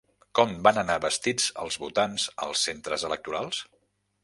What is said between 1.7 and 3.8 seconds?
votants als centres electorals?